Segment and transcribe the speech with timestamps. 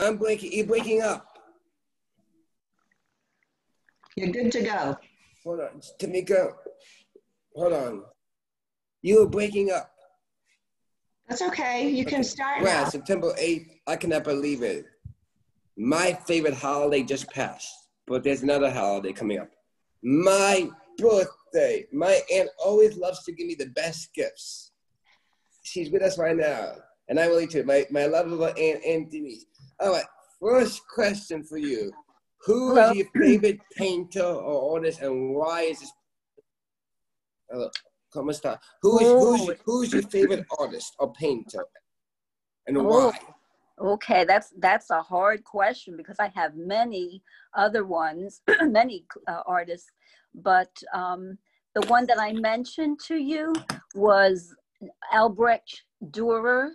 [0.00, 0.52] I'm breaking.
[0.52, 1.26] You're breaking up.
[4.16, 4.96] You're good to go.
[5.44, 6.52] Hold on, Tamika.
[7.54, 8.02] Hold on.
[9.02, 9.90] You were breaking up.
[11.28, 11.88] That's okay.
[11.88, 12.88] You can start Well, now.
[12.90, 14.86] September 8th, I cannot believe it.
[15.76, 17.72] My favorite holiday just passed,
[18.06, 19.48] but there's another holiday coming up.
[20.02, 21.86] My birthday.
[21.92, 24.72] My aunt always loves to give me the best gifts.
[25.62, 26.74] She's with us right now,
[27.08, 27.64] and I really too.
[27.64, 29.44] My, my lovable aunt, Aunt Denise.
[29.80, 30.04] All right,
[30.38, 31.90] first question for you.
[32.44, 32.90] Who Hello.
[32.90, 35.92] is your favorite painter or artist, and why is this?
[37.50, 37.70] Hello,
[38.14, 38.58] ¿cómo está?
[38.82, 41.64] Who is, who's, your, who's your favorite artist or painter,
[42.66, 42.82] and Oh.
[42.82, 43.18] why?
[43.80, 47.22] Okay, that's that's a hard question because I have many
[47.54, 49.90] other ones, many uh, artists,
[50.34, 51.38] but um,
[51.74, 53.54] the one that I mentioned to you
[53.94, 54.54] was
[55.14, 56.72] Albrecht Dürer,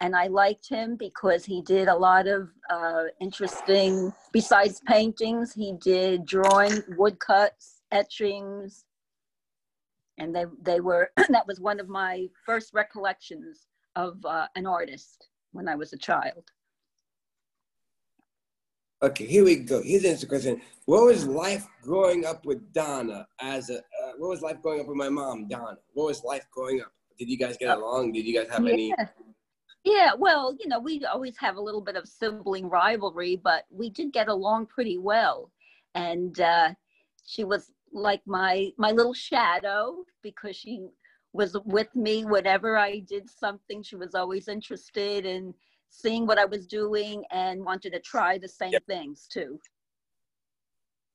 [0.00, 4.12] and I liked him because he did a lot of uh, interesting.
[4.32, 8.84] Besides paintings, he did drawing, woodcuts, etchings,
[10.18, 15.28] and they they were that was one of my first recollections of uh, an artist
[15.52, 16.44] when I was a child.
[19.02, 19.82] Okay, here we go.
[19.82, 20.60] Here's the next question.
[20.86, 23.78] What was life growing up with Donna as a?
[23.78, 25.78] Uh, what was life growing up with my mom, Donna?
[25.92, 26.92] What was life growing up?
[27.18, 28.12] Did you guys get along?
[28.12, 28.94] Did you guys have any?
[29.86, 30.14] Yeah.
[30.18, 34.12] Well, you know, we always have a little bit of sibling rivalry, but we did
[34.12, 35.52] get along pretty well.
[35.94, 36.70] And uh,
[37.24, 40.88] she was like my my little shadow because she
[41.32, 43.80] was with me whenever I did something.
[43.80, 45.54] She was always interested in
[45.88, 49.60] seeing what I was doing and wanted to try the same things too.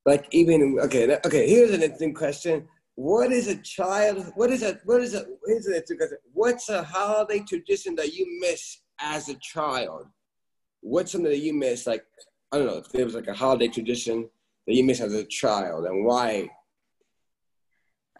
[0.06, 1.46] Like even okay, okay.
[1.46, 2.66] Here's an interesting question.
[2.94, 4.32] What is a child?
[4.34, 4.78] What is a?
[4.84, 5.20] What is a?
[5.20, 5.98] An interesting.
[6.32, 10.06] What's a holiday tradition that you miss as a child?
[10.80, 11.86] What's something that you miss?
[11.86, 12.04] Like
[12.52, 14.28] I don't know if there was like a holiday tradition
[14.66, 16.48] that you miss as a child, and why?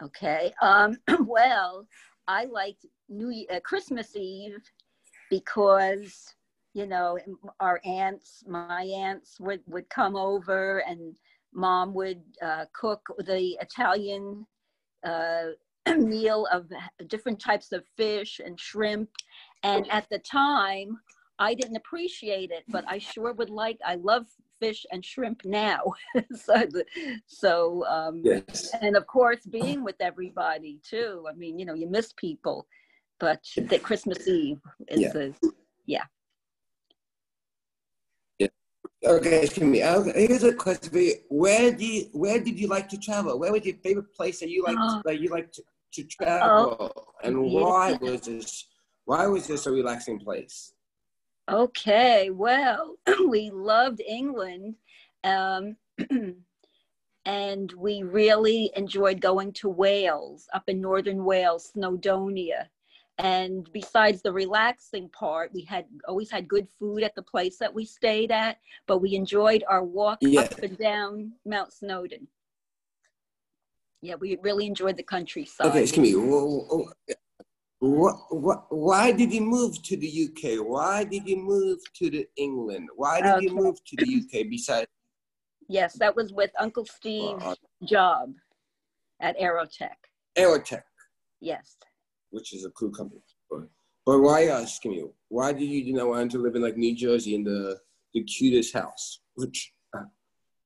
[0.03, 0.55] Okay.
[0.62, 1.87] Um, well,
[2.27, 4.59] I liked New uh, Christmas Eve
[5.28, 6.34] because
[6.72, 7.19] you know
[7.61, 11.15] our aunts, my aunts would would come over and
[11.53, 14.47] mom would uh, cook the Italian
[15.96, 16.70] meal of
[17.08, 19.10] different types of fish and shrimp.
[19.62, 20.98] And at the time,
[21.38, 23.78] I didn't appreciate it, but I sure would like.
[23.84, 24.26] I love
[24.60, 25.80] fish and shrimp now.
[26.34, 26.62] so,
[27.26, 28.70] so um, Yes.
[28.80, 32.66] and of course being with everybody too i mean you know you miss people
[33.19, 35.12] but the christmas eve is Yeah.
[35.12, 35.34] the
[39.04, 39.84] Okay, excuse me.
[39.84, 41.14] Okay, here's a question for you.
[41.28, 43.38] Where do you, where did you like to travel?
[43.38, 45.02] Where was your favorite place that you like Oh.
[45.04, 45.62] that you like to,
[45.94, 46.92] to travel?
[47.22, 47.60] and yeah.
[47.60, 48.66] why was this
[49.04, 50.74] why was this a relaxing place?
[51.50, 52.96] okay well
[53.28, 54.76] we loved england
[55.24, 55.76] um,
[57.24, 62.66] and we really enjoyed going to wales up in northern wales snowdonia
[63.22, 67.72] and besides the relaxing part we had always had good food at the place that
[67.72, 70.43] we stayed at but we enjoyed our walk Yeah.
[70.43, 72.27] up and down mount snowdon
[74.03, 76.94] yeah we really enjoyed the countryside Okay, excuse me.
[77.84, 80.65] What, what, why did you move to the UK?
[80.65, 82.88] Why did you move to the England?
[82.94, 84.87] Why did you move to the UK besides?
[85.69, 88.34] yes that was with uncle steve's job
[89.21, 89.94] at aerotech
[90.37, 90.82] Aerotech,
[91.41, 91.77] yes
[92.32, 93.20] which is a cool company.
[93.48, 93.69] But,
[94.04, 95.04] but why ask me?
[95.28, 97.78] Why did you, you know want to live in like New Jersey in the
[98.12, 99.20] the cutest house?
[99.34, 100.04] Which uh,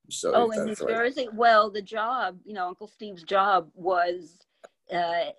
[0.08, 0.88] sorry Oh, in New right.
[0.88, 1.28] Jersey?
[1.32, 4.38] Well, the job, you know, Uncle Steve's job was,
[4.92, 5.30] uh,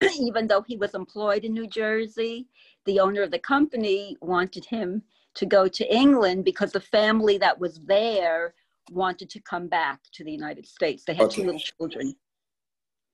[0.20, 2.48] even though he was employed in New Jersey,
[2.86, 5.02] the owner of the company wanted him
[5.34, 8.54] to go to England because the family that was there
[8.90, 11.04] wanted to come back to the United States.
[11.04, 12.14] They had two little children.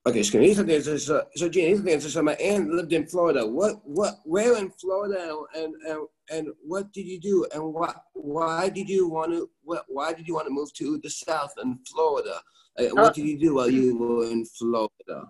[0.07, 0.81] Okay, so here's something.
[0.81, 2.01] So, so, so Gene, here's something.
[2.01, 3.47] So, my aunt lived in Florida.
[3.47, 8.69] What, what, where in Florida, and and and what did you do, and why, why
[8.71, 11.79] did you want to, what, why did you want to move to the South in
[11.93, 12.41] Florida?
[12.79, 12.95] Uh, Oh.
[13.03, 15.27] what did you do while you were in Florida?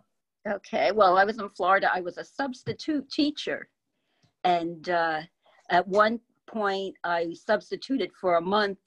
[0.47, 1.91] Okay, well, I was in Florida.
[1.93, 3.69] I was a substitute teacher.
[4.45, 5.23] And uh,
[5.71, 8.79] at one point, I substituted for a month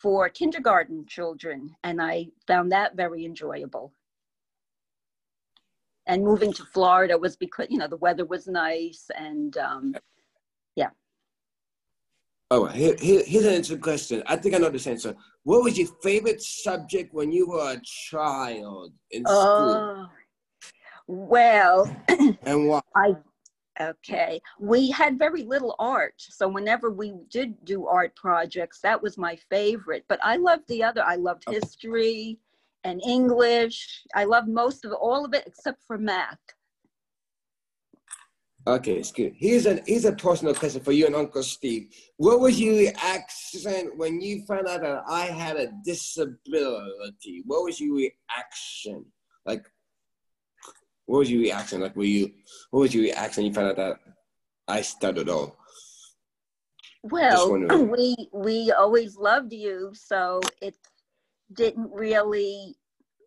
[0.00, 3.92] for kindergarten children, and I found that very enjoyable.
[6.08, 9.94] And moving to Florida was because, you know, the weather was nice and um,
[10.74, 10.88] yeah.
[12.50, 14.22] Oh, here, here, here's an interesting question.
[14.26, 15.14] I think I know this answer.
[15.44, 20.06] What was your favorite subject when you were a child in school, oh,
[21.06, 21.96] well,
[22.42, 22.80] and why?
[22.96, 23.14] I
[23.80, 24.40] Okay.
[24.58, 26.14] We had very little art.
[26.18, 30.04] So whenever we did do art projects, that was my favorite.
[30.08, 31.02] But I loved the other.
[31.04, 32.38] I loved history
[32.84, 34.04] and English.
[34.14, 36.38] I love most of all of it except for math.
[38.66, 39.32] Okay, it's good.
[39.34, 41.88] Here's a here's a personal question for you and Uncle Steve.
[42.18, 47.42] What was your reaction when you found out that I had a disability?
[47.46, 49.06] What was your reaction?
[49.46, 49.64] Like,
[51.06, 51.80] what was your reaction?
[51.80, 52.30] Like, were you?
[52.70, 53.44] What was your reaction?
[53.44, 54.00] when You found out that
[54.66, 55.56] I stuttered all.
[57.04, 57.52] Well,
[57.90, 60.76] we we always loved you, so it
[61.52, 62.76] didn't really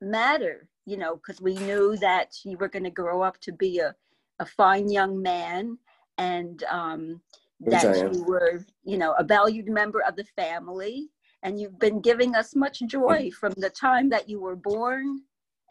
[0.02, 3.80] matter, you know, because we knew that you were going to grow up to be
[3.80, 3.96] a
[4.42, 5.78] a fine young man
[6.18, 7.22] and um,
[7.62, 11.10] that you were, you know, a valued member of the family.
[11.44, 15.22] And you've been giving us much joy from the time that you were born,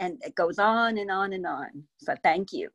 [0.00, 1.85] and it goes on and on and on.
[1.99, 2.70] So thank you.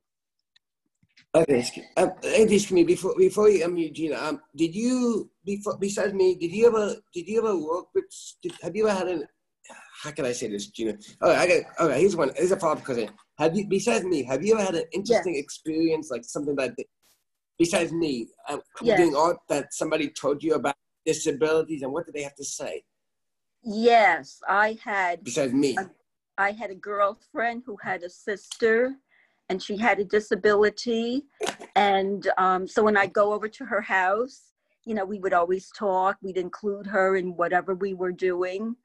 [1.33, 1.65] Okay,
[1.97, 6.53] um, excuse me before before you um Eugenia, um, did you before besides me, did
[6.53, 8.05] you ever did you ever work with?
[8.41, 9.27] Did, have you ever had an
[10.05, 10.97] how can I say this, Gina?
[11.21, 11.63] Oh, I got.
[11.79, 12.31] Okay, here's one.
[12.35, 13.09] Here's a follow-up question.
[13.39, 15.41] Have you, besides me, have you ever had an interesting yeah.
[15.41, 16.75] experience, like something that,
[17.57, 18.97] besides me, uh, yeah.
[18.97, 20.75] doing art that somebody told you about
[21.07, 22.83] disabilities, and what did they have to say?
[23.63, 25.23] Yes, I had.
[25.23, 25.89] Besides me, a,
[26.37, 28.93] I had a girlfriend who had a sister,
[29.49, 31.23] and she had a disability,
[31.75, 34.51] and um, so when I go over to her house,
[34.85, 36.17] you know, we would always talk.
[36.21, 38.75] We'd include her in whatever we were doing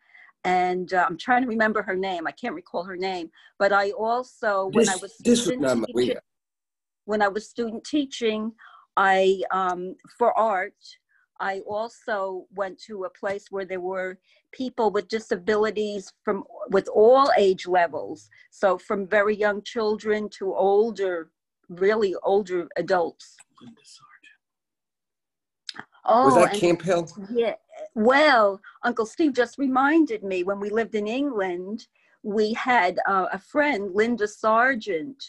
[0.44, 2.26] and uh, I'm trying to remember her name.
[2.26, 6.16] I can't recall her name, but I also when this, I was student teaching,
[7.04, 8.52] when I was student teaching,
[8.96, 10.74] I um, for art.
[11.42, 14.18] I also went to a place where there were
[14.52, 18.28] people with disabilities from with all age levels.
[18.50, 21.30] So from very young children to older,
[21.68, 23.36] really older adults.
[26.04, 27.08] Oh, was that Camp Hill?
[27.32, 27.54] Yeah,
[27.94, 31.86] well, Uncle Steve just reminded me when we lived in England,
[32.22, 35.22] we had uh, a friend, Linda Sargent,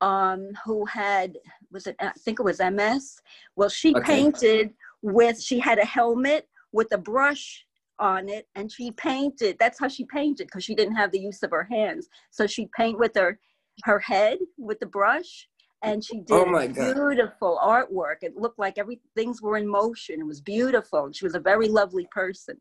[0.00, 1.38] um, who had,
[1.72, 3.20] was it, I think it was MS.
[3.56, 4.04] Well, she okay.
[4.04, 7.64] painted with, she had a helmet with a brush
[7.98, 9.56] on it and she painted.
[9.58, 12.08] That's how she painted because she didn't have the use of her hands.
[12.30, 13.38] So she'd paint with her,
[13.84, 15.48] her head with the brush
[15.82, 18.22] and she oh did oh beautiful artwork.
[18.22, 20.20] It looked like every things were in motion.
[20.20, 21.10] It was beautiful.
[21.12, 22.56] She was a very lovely person.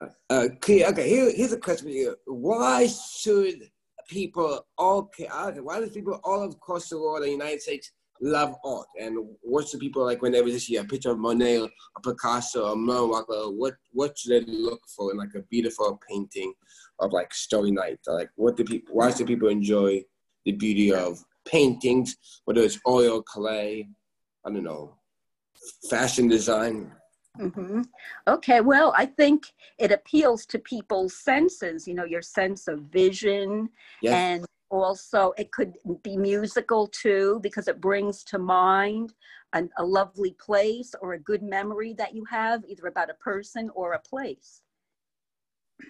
[0.00, 1.08] Uh, okay, okay.
[1.08, 2.16] Here, here's a question for you.
[2.26, 3.68] Why should
[4.08, 8.86] people all why do people all across the world, the United States, love art?
[9.00, 11.70] And what's the people like when they just see a picture of Monet or
[12.02, 13.54] Picasso or Moonwalker?
[13.54, 16.52] What what should they look for in like a beautiful painting
[16.98, 18.00] of like Starry Night?
[18.06, 18.94] Like what do people?
[18.94, 20.02] Why should people enjoy
[20.44, 23.88] the beauty of paintings, whether it's oil, clay,
[24.44, 24.96] I don't know,
[25.90, 26.92] fashion design.
[27.38, 27.82] Mm-hmm.
[28.28, 29.44] Okay, well, I think
[29.78, 33.70] it appeals to people's senses, you know, your sense of vision.
[34.02, 34.14] Yes.
[34.14, 39.14] And also, it could be musical too, because it brings to mind
[39.54, 43.70] an, a lovely place or a good memory that you have, either about a person
[43.74, 44.62] or a place.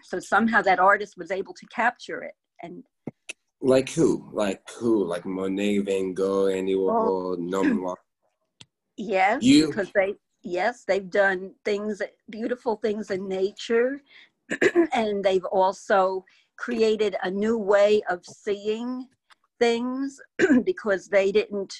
[0.05, 2.35] So somehow that artist was able to capture it.
[2.63, 2.85] And
[3.63, 4.29] like who?
[4.33, 5.05] Like who?
[5.05, 8.03] Like Monet, Van Gogh, Andy Warhol, Norman Walker.
[8.97, 9.69] Yes, you?
[9.69, 14.03] because they yes they've done things, beautiful things in nature,
[14.93, 16.25] and they've also
[16.57, 19.07] created a new way of seeing
[19.59, 20.21] things
[20.65, 21.73] because they didn't,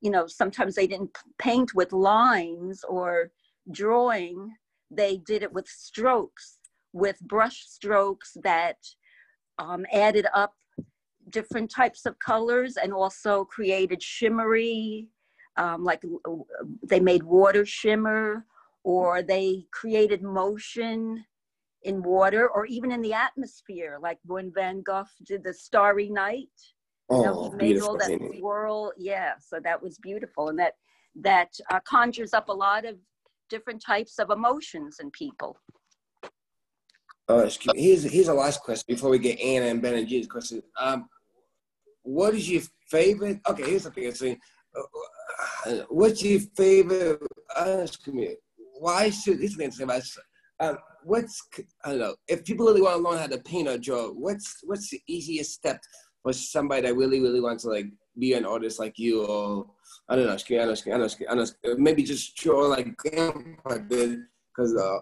[0.00, 3.30] you know, sometimes they didn't paint with lines or
[3.70, 4.50] drawing.
[4.90, 6.56] They did it with strokes,
[6.92, 8.78] with brush strokes that
[9.58, 10.54] um, added up
[11.30, 15.08] different types of colors and also created shimmery,
[15.56, 16.02] um, like
[16.82, 18.44] they made water shimmer
[18.84, 21.24] or they created motion
[21.82, 26.48] in water or even in the atmosphere, like when Van Gogh did the Starry Night.
[27.10, 28.92] Oh, you know, he made all that swirl.
[28.98, 30.74] Yeah, so that was beautiful, and that
[31.16, 32.96] that uh, conjures up a lot of
[33.48, 35.58] different types of emotions in people.
[37.30, 40.26] Uh, excuse, here's here's a last question before we get Anna and Ben and G's
[40.26, 40.62] questions.
[40.78, 41.08] Um,
[42.08, 43.40] what is your favorite?
[43.48, 44.12] Okay, here's the thing.
[44.12, 44.38] Saying,
[44.76, 47.20] uh, uh, what's your favorite?
[47.54, 48.36] Uh, excuse me.
[48.80, 50.02] Why should this thing about?
[50.60, 51.46] Um, what's
[51.84, 52.14] I don't know.
[52.26, 55.52] If people really want to learn how to paint or draw, what's what's the easiest
[55.52, 55.80] step
[56.22, 57.86] for somebody that really really wants to like
[58.18, 59.66] be an artist like you or
[60.08, 62.62] I don't know, excuse, me, I don't know, I know, I know, maybe just draw
[62.62, 64.20] like grandpa did
[64.56, 64.98] because uh,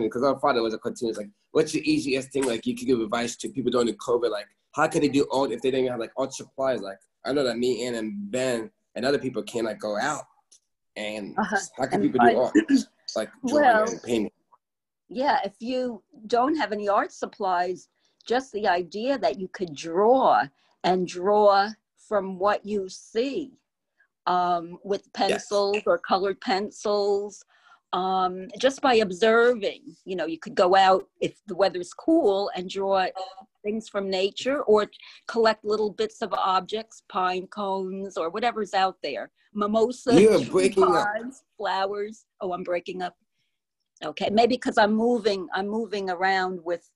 [0.00, 1.18] because uh, our father was a cartoonist.
[1.18, 4.30] Like, what's the easiest thing like you could give advice to people during the COVID?
[4.30, 6.80] Like, how could they do art if they didn't have like art supplies?
[6.80, 10.24] Like I know that me, Ann, and Ben and other people cannot go out.
[10.96, 11.56] And Uh-huh.
[11.78, 12.54] how can And people do art
[13.16, 14.30] like drawing Well- and painting?
[15.08, 17.88] Yeah, if you don't have any art supplies,
[18.26, 20.44] just the idea that you could draw
[20.82, 21.68] and draw
[22.08, 23.52] from what you see
[24.26, 27.44] um, with pencils or colored pencils,
[27.92, 29.82] um, just by observing.
[30.06, 33.06] You know, you could go out if the weather's cool and draw
[33.64, 34.86] things from nature or
[35.26, 39.30] collect little bits of objects, pine cones or whatever's out there.
[39.54, 41.08] Mimosas, You're tree breaking up.
[41.16, 42.26] pods, flowers.
[42.40, 43.16] Oh, I'm breaking up.
[44.04, 46.88] Okay, maybe because I'm moving, I'm moving around with,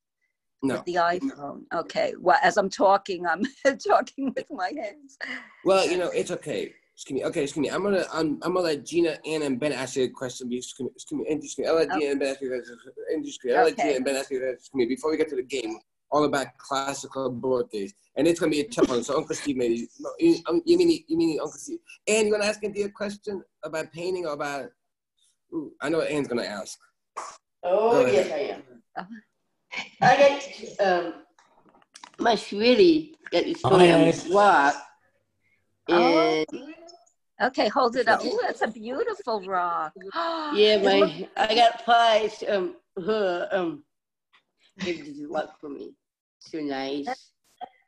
[0.63, 0.75] No.
[0.75, 1.63] with the iPhone.
[1.75, 3.43] Okay, well, as I'm talking, I'm
[3.89, 5.17] talking with my hands.
[5.65, 6.73] Well, you know, it's okay.
[6.95, 7.25] Excuse me.
[7.27, 7.71] Okay, excuse me.
[7.71, 10.53] I'm gonna I'm, I'm gonna let Gina, Anna, and Ben ask you a question.
[10.53, 10.91] Excuse me.
[10.97, 11.27] Excuse me.
[11.29, 11.67] Excuse me.
[11.67, 12.77] I'll let Gina and Ben ask you a question.
[13.11, 13.55] Excuse me.
[13.55, 13.83] I'll let Okay.
[13.85, 14.57] Gina and Ben ask you a question.
[14.59, 14.87] Excuse me.
[14.87, 15.79] Before we get to the game,
[16.11, 19.03] all about classical birthdays, and it's gonna be a tough one.
[19.03, 19.89] So Uncle Steve maybe.
[20.01, 21.79] No, you, um, you mean you mean Uncle Steve?
[22.07, 24.71] And you wanna ask Andy a question about painting or about?
[25.53, 26.79] Ooh, I know what Anne's gonna ask.
[27.63, 28.31] Oh, Go yes.
[28.33, 29.23] I am.
[30.01, 30.41] I
[30.79, 31.15] got um,
[32.19, 34.25] my sweetie that is Oh, going on yes.
[34.25, 34.75] this walk.
[35.91, 36.45] Oh.
[37.41, 38.25] Okay, hold it up.
[38.25, 39.93] Ooh, that's a beautiful rock.
[40.55, 42.43] yeah, my I got pies.
[42.49, 43.85] Um, her um,
[44.87, 45.95] it did luck for me.
[46.41, 47.09] So nice.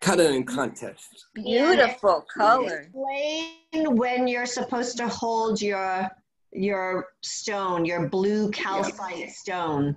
[0.00, 1.26] Coloring contest.
[1.34, 2.88] beautiful color.
[2.88, 6.08] Explain when you're supposed to hold your
[6.52, 9.96] your stone, your blue calcite stone.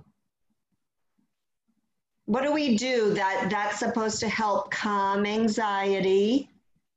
[2.26, 3.12] What do we do?
[3.14, 6.50] That that's supposed to help calm anxiety.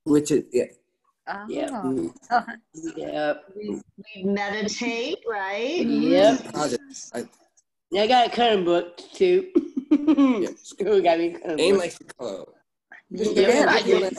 [0.04, 0.66] Which is yeah.
[1.28, 1.46] Oh.
[1.50, 2.44] Yeah.
[2.96, 3.44] Yep.
[3.56, 3.82] We,
[4.16, 5.86] we meditate, right?
[5.86, 6.54] Yep.
[6.54, 6.86] positive.
[7.14, 9.50] I, I got a coloring book too.
[9.92, 10.50] Yeah.
[10.80, 11.80] Who got me a coloring Anne book?
[11.82, 12.46] likes to color.
[13.10, 14.00] Yeah, I I did.
[14.14, 14.18] did.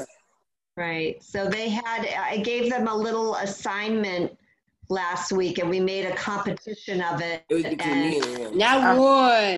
[0.76, 1.22] Right.
[1.22, 4.36] So they had, I gave them a little assignment
[4.88, 7.42] last week and we made a competition of it.
[7.50, 8.58] It was between and, me and Anne.
[8.58, 9.56] Now Uh, one.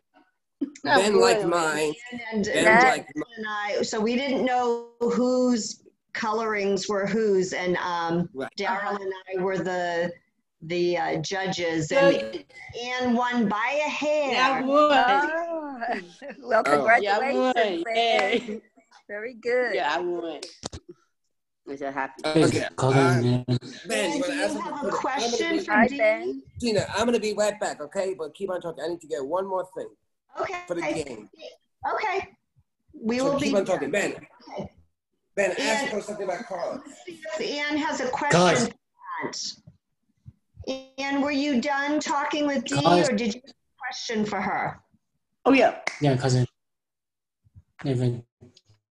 [0.84, 1.92] Now Ben liked mine.
[2.32, 3.24] and, Ben That- liked mine.
[3.36, 5.82] and I, so we didn't know whose
[6.14, 8.50] colorings were whose and um, Right.
[8.58, 10.10] Daryl and I were the
[10.62, 12.44] the uh, judges and Good.
[12.82, 14.32] Anne won by a hair.
[14.34, 14.70] Now one.
[14.70, 15.80] Oh.
[16.42, 16.96] well, Oh.
[17.00, 17.84] Yeah, I congratulations.
[17.88, 18.60] Hey.
[19.08, 19.74] Very good.
[19.74, 20.40] Yeah, I won.
[21.68, 22.22] I'm so happy.
[22.26, 22.66] Okay.
[22.76, 23.44] Coloring.
[23.46, 24.88] Ben, Ben, you do you have something?
[24.88, 25.98] a question for Hi, Dee?
[25.98, 26.42] Ben.
[26.60, 28.14] Gina, I'm gonna be right back, okay?
[28.18, 28.82] But keep on talking.
[28.84, 29.88] I need to get one more thing
[30.40, 30.58] Okay.
[30.66, 31.28] for the game.
[31.94, 32.28] Okay.
[32.92, 33.58] We so will keep be.
[33.58, 34.14] on talking, Ben.
[35.36, 36.82] Ben, ask And- her something about Carla.
[37.40, 38.72] Anne has a question.
[39.22, 39.62] Guys.
[40.70, 40.86] Question.
[40.98, 44.80] Anne, were you done talking with Dee or did you have a question for her?
[45.44, 45.78] Oh yeah.
[46.00, 46.46] Yeah, cousin.
[47.84, 48.22] Even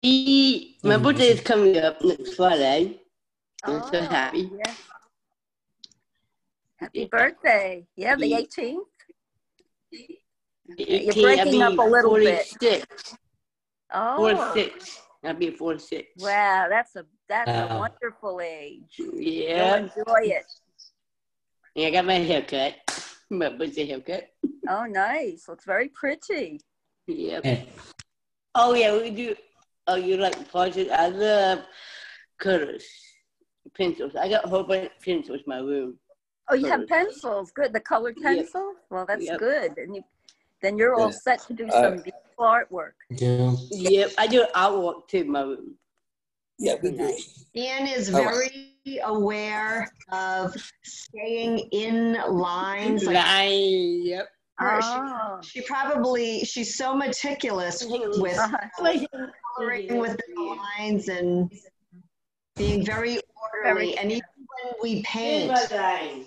[0.03, 3.01] E, my birthday is coming up next Friday.
[3.63, 4.51] I'm so Oh, happy.
[4.55, 4.77] yes.
[6.77, 7.88] Happy birthday.
[7.96, 8.41] Yeah, the Yeah.
[8.41, 8.86] 18th.
[10.77, 12.46] You're breaking up a little bit.
[12.60, 13.15] 46.
[13.91, 15.01] Oh, 46.
[15.24, 16.22] I'll be 46.
[16.22, 16.67] wow.
[16.70, 18.94] That's a that's a wonderful age.
[19.00, 19.77] You'll Yeah.
[19.77, 20.46] enjoy it.
[21.75, 22.75] And I got my haircut.
[23.29, 24.27] My birthday haircut.
[24.70, 25.48] Oh, nice.
[25.48, 26.62] Looks very pretty.
[27.08, 27.44] Yep.
[27.44, 27.67] hey,
[28.53, 29.36] Oh yeah, we do.
[29.88, 30.91] Oh, you like project?
[30.91, 31.60] I love
[32.39, 32.86] colors,
[33.75, 34.15] pencils.
[34.15, 35.98] I got a whole bunch of pencils in my room.
[36.50, 37.51] Oh, you have pencils.
[37.51, 37.74] Good.
[37.74, 38.48] The colored Yep.
[38.89, 39.39] Well, that's Yep.
[39.39, 39.77] good.
[39.77, 40.03] And you,
[40.62, 42.94] then you're all set to do Uh, some beautiful artwork.
[43.10, 43.55] Yeah.
[43.72, 45.75] Yep, I do artwork too in my room.
[46.57, 47.15] Yeah, we do.
[47.55, 48.50] Anne is All right.
[48.85, 53.03] very aware of staying in lines.
[53.05, 54.27] Like Line, yep.
[54.57, 55.39] her, she, Oh.
[55.41, 58.57] she probably, she's so meticulous with Uh-huh.
[59.57, 61.51] coloring with the lines and
[62.55, 63.19] being very
[63.63, 63.97] orderly.
[63.97, 64.24] And even
[64.63, 66.25] when we paint, Here's my line.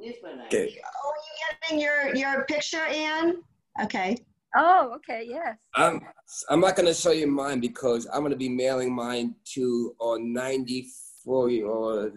[0.00, 0.46] Here's my line.
[0.46, 0.80] Okay.
[1.04, 3.42] oh, you getting your, your picture, Anne?
[3.82, 4.16] Okay.
[4.56, 5.24] Oh, okay.
[5.28, 5.56] Yes.
[5.74, 6.00] I'm
[6.48, 11.50] I'm not gonna show you mine because I'm gonna be mailing mine to a 94
[11.50, 12.12] year old.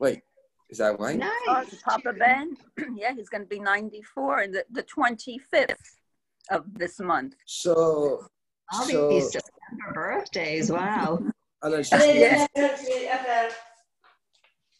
[0.00, 0.22] Wait,
[0.70, 1.20] is that right?
[1.22, 1.68] Oh, nice.
[1.72, 2.56] Oh, Papa Ben.
[2.96, 5.74] yeah, he's going to be 94 and the, the 25th
[6.50, 7.34] of this month.
[7.46, 8.26] So
[8.72, 10.70] All so these December birthdays.
[10.70, 11.20] Wow.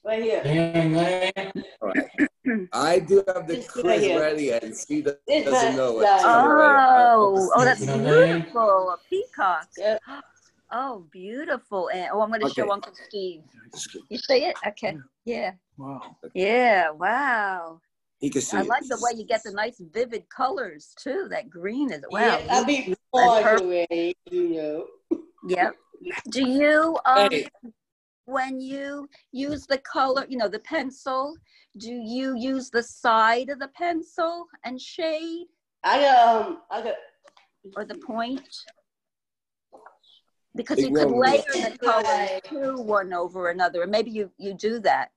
[0.09, 1.53] I'm gonna Right here.
[1.83, 2.69] All right.
[2.73, 6.05] I do have the Just right ready, and she doesn't This know it.
[6.05, 6.19] line.
[6.21, 8.35] So, Oh, oh, that's You know what I mean?
[8.43, 8.91] beautiful.
[8.91, 9.69] A peacock.
[9.77, 10.01] Yep.
[10.73, 11.91] Oh, beautiful.
[11.93, 13.43] And oh, I'm going to show Uncle Steve.
[14.09, 14.57] You see it?
[14.67, 14.97] Okay.
[15.25, 15.53] Yeah.
[15.77, 16.17] Wow.
[16.35, 16.91] Yeah.
[16.91, 17.81] Wow.
[18.21, 18.69] He can see I it.
[18.69, 21.27] like the way you get the nice vivid colors too.
[21.31, 22.21] That green is wow.
[22.21, 23.65] Yeah, I'll be That's far perfect.
[23.65, 24.87] away, you know.
[25.49, 25.77] Yep.
[26.31, 27.49] Do you um Hey,
[28.27, 31.37] when you use the color, you know, the pencil,
[31.79, 35.47] do you use the side of the pencil and shade
[35.85, 36.95] I got um I got
[37.77, 38.49] or the point?
[40.55, 41.19] Because you could me.
[41.19, 45.11] layer the colors too, one over another, and maybe you, you do that.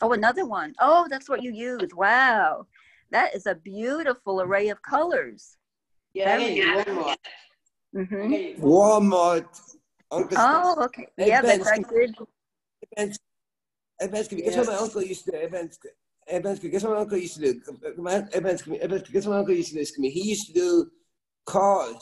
[0.00, 0.72] Oh, another one.
[0.78, 1.88] Oh, that's what you use.
[1.94, 2.66] Wow.
[3.10, 5.56] That is a beautiful array of colors.
[6.14, 7.16] yeah, I Very got one more.
[8.06, 9.75] hmm Walmart.
[10.10, 11.06] Oh, uncle Oh, okay.
[11.18, 12.14] Yeah, Ben, that's I did.
[12.96, 13.18] Evans,
[14.00, 15.38] Evans, guess what my uncle used to do?
[15.38, 15.78] Evans,
[16.28, 17.60] Evans, guess what my uncle used to do?
[17.96, 19.80] My, Evans, Evans, guess what my uncle used to do?
[19.80, 20.10] Excuse me.
[20.10, 20.90] He used to do
[21.46, 21.96] cars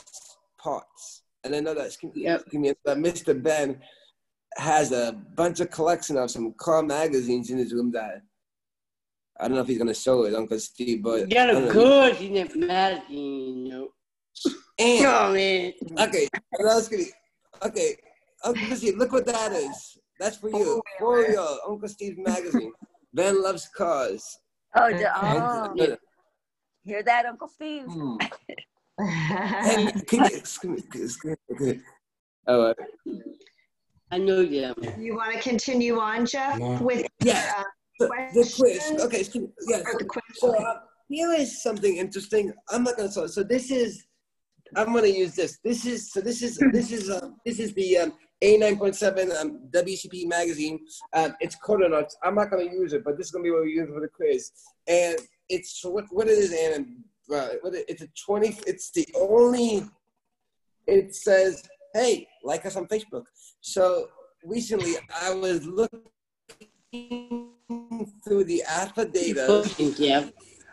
[0.58, 1.22] parts.
[1.44, 2.40] And I know that, excuse Yep.
[2.40, 3.40] excuse me, that Mr.
[3.42, 3.80] Ben
[4.56, 8.22] has a bunch of collection of some car magazines in his room that
[9.40, 11.54] I don't know if he's gonna show it, Uncle Steve, but You got I a
[11.54, 11.72] don't know.
[11.72, 13.88] good in that magazine, you know.
[14.78, 15.72] And Come on, man.
[15.98, 17.10] Okay, what else can he-
[17.62, 17.96] Okay,
[18.44, 19.98] Uncle Steve, look what that is.
[20.20, 20.80] That's for you.
[20.98, 22.72] For your Uncle Steve's magazine.
[23.14, 24.38] Ben loves cars.
[24.76, 25.06] Oh, d- Okay.
[25.14, 25.96] oh.
[26.82, 27.84] hear that, Uncle Steve?
[27.86, 28.16] Hmm.
[29.00, 31.80] Hey, can you, excuse me, excuse me, okay.
[32.46, 32.76] All right.
[34.12, 34.74] I know them.
[34.98, 36.78] You want to continue on, Jeff, Yeah.
[36.80, 37.52] with Yeah.
[37.58, 37.64] uh,
[37.98, 39.00] The, the quiz.
[39.04, 39.50] Okay, excuse me.
[39.68, 39.78] Yeah.
[39.78, 40.22] or the quiz?
[40.34, 42.52] So uh, here is something interesting.
[42.70, 44.04] I'm not gonna so so this is
[44.76, 45.58] I'm gonna use this.
[45.62, 48.12] This is so this is this is um, this is the um,
[48.42, 50.80] A9.7 um, WCP magazine.
[51.12, 52.14] Um, it's Codonauts.
[52.22, 54.08] I'm not gonna use it, but this is gonna be what we use for the
[54.08, 54.50] quiz.
[54.86, 56.86] And it's so what what it is, and
[57.34, 58.58] uh, what it, it's a 20.
[58.66, 59.84] It's the only.
[60.86, 61.62] It says,
[61.94, 63.24] "Hey, like us on Facebook."
[63.60, 64.08] So
[64.44, 66.02] recently, I was looking
[68.24, 70.32] through the alpha data Thank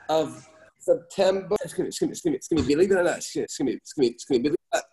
[0.09, 0.47] of
[0.91, 1.55] September.
[1.63, 3.65] Excuse me, excuse me, excuse me, excuse me, believe it or not, excuse me, excuse
[3.65, 4.83] me, excuse me, excuse me, believe it or not,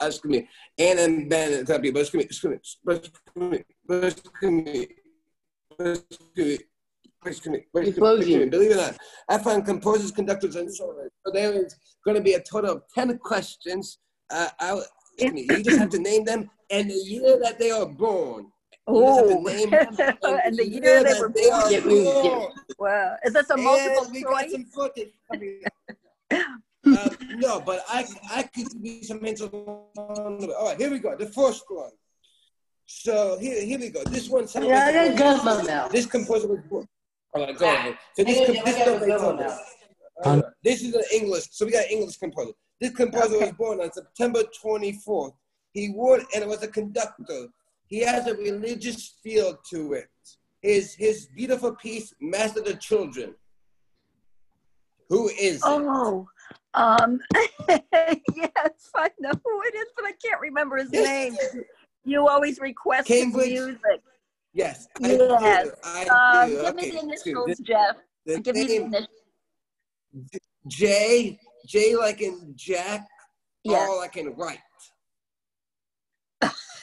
[0.00, 3.64] uh, excuse me, Ann and Ben, and excuse me, excuse me, but but excuse me,
[3.86, 4.88] but excuse me,
[5.78, 6.58] but excuse me,
[7.22, 8.96] but excuse me, but excuse me, believe it or not,
[9.28, 10.72] I found composers, conductors, and.
[10.72, 10.94] So
[11.32, 13.98] there is going to be a total of 10 questions.
[14.30, 14.80] Uh, I,
[15.18, 18.46] you just have to name them and the year that they are born.
[18.86, 22.22] You just have to Oh, and the year they were they are Get me, get
[22.24, 22.28] me.
[22.30, 22.52] born.
[22.78, 23.16] Wow.
[23.24, 24.52] Is this a multiple And we got choice?
[24.52, 26.40] some footage coming up.
[26.86, 30.54] uh, no, but I I could give you some hints along the way.
[30.54, 31.16] All right, here we go.
[31.16, 31.90] The first one.
[32.86, 34.04] So here here we go.
[34.04, 35.88] This one sounds Yeah, I like got Gumbo now.
[35.88, 36.86] this composer was born.
[37.34, 37.96] All right, go ahead.
[38.16, 39.42] So this I com- this I got composer- Gumbo
[40.34, 40.42] now.
[40.62, 41.44] this is an English.
[41.52, 42.52] So we got English composer.
[42.80, 45.32] This composer was born on September 24th.
[45.72, 47.46] He would, and it was a conductor.
[47.94, 50.08] He has a religious feel to it.
[50.62, 53.36] His his beautiful piece, Mass of the Children.
[55.10, 55.62] Who is it?
[55.64, 56.26] Oh,
[56.74, 57.20] um,
[57.68, 61.38] yes, I know who it is, but I can't remember his Yes.
[61.52, 61.62] name.
[62.04, 63.50] You always request Cambridge.
[63.50, 64.02] music.
[64.54, 65.66] Yes, I Yes.
[65.66, 65.72] do.
[65.84, 66.56] I Um, do.
[66.62, 67.96] give Okay, me the initials, Jeff.
[68.26, 69.08] The Give me the initials.
[70.66, 73.06] J, J like in Jack,
[73.62, 73.88] Yes.
[73.88, 74.58] R like in right.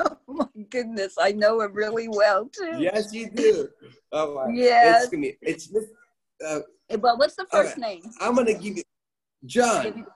[0.28, 2.76] Oh my goodness, I know him really well too.
[2.78, 3.68] Yes, you do.
[4.12, 4.54] All right.
[4.54, 5.04] Yes.
[5.04, 5.36] It's, me.
[5.42, 5.90] it's Miss-
[6.46, 6.60] uh,
[6.98, 8.02] Well, what's the first name?
[8.20, 8.82] I'm gonna give you
[9.44, 10.06] John.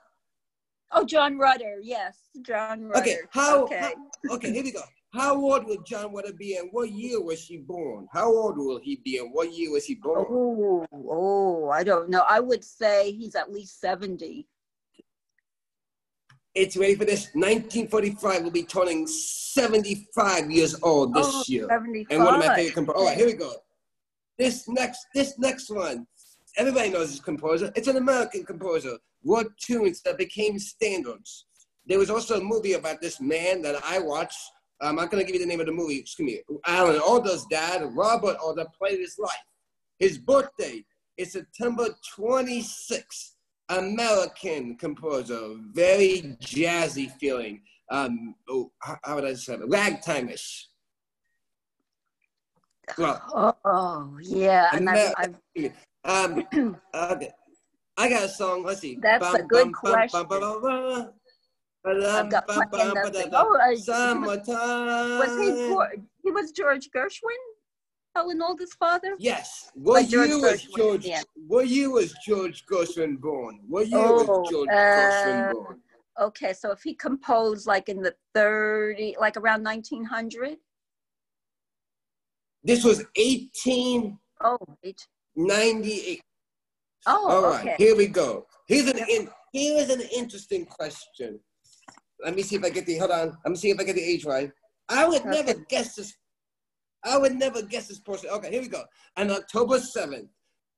[0.91, 1.79] Oh, John Rutter.
[1.81, 3.01] Yes, John Rutter.
[3.01, 3.79] Okay, how, Okay.
[3.79, 3.93] how-
[4.35, 4.81] okay, here we go.
[5.13, 8.07] How old will John Rutter be and what year was he born?
[8.11, 10.25] How old will he be and what year was he born?
[10.29, 12.23] Oh, oh, I don't know.
[12.27, 14.45] I would say he's at least 70.
[16.55, 17.25] It's ready for this.
[17.33, 21.67] 1945 will be turning 75 years old this oh, year.
[21.69, 22.15] 75.
[22.15, 22.99] And one of my favorite composers.
[23.01, 23.51] All right, here we go.
[24.37, 26.07] This next, this next one,
[26.57, 27.73] everybody knows this composer.
[27.75, 28.97] It's an American composer.
[29.25, 31.45] Wrote tunes that became standards.
[31.85, 34.39] There was also a movie about this man that I watched.
[34.81, 35.99] Um, I'm not gonna give you the name of the movie.
[35.99, 36.57] Excuse me.
[36.65, 39.31] Alan Alda's dad, Robert Alda, played his life.
[39.99, 40.85] His birthday
[41.17, 41.87] is September
[42.17, 43.34] 26th.
[43.69, 47.61] American composer, very jazzy feeling.
[47.89, 49.61] Um, oh, how, would I say it?
[49.67, 50.69] Ragtime-ish.
[52.97, 54.69] Well, Oh, yeah.
[54.73, 55.35] And I've, I've,
[56.03, 56.45] Um,
[56.95, 57.31] okay.
[57.97, 58.63] I got a song.
[58.63, 58.97] Let's see.
[59.01, 60.19] That's a good question.
[60.19, 60.31] I've
[61.87, 63.29] I've got plenty of nothing.
[63.33, 65.19] Oh, uh, Summertime.
[65.19, 67.41] was he, he was George Gershwin?
[68.15, 69.15] Alan Alda's father?
[69.19, 69.69] Yes.
[69.75, 71.05] Were Like George year was Gershwin, George?
[71.05, 71.21] yeah.
[71.47, 73.59] What year was George Gershwin born?
[73.67, 75.79] What year Oh, was George uh, Gershwin born?
[76.21, 80.57] Okay, so if he composed like in the 30, like around 1900?
[82.63, 84.17] This was 1898.
[84.41, 86.21] Oh, eight.
[87.07, 87.75] Oh, All right, okay.
[87.77, 88.47] here we go.
[88.67, 91.39] Here's an in, here is an interesting question.
[92.23, 93.37] Let me see if I get the hold on.
[93.43, 94.49] Let me see if I get the age right.
[94.89, 96.15] I would never guess this.
[97.05, 98.29] I would never guess this person.
[98.31, 98.83] Okay, here we go.
[99.17, 100.27] On October 7th,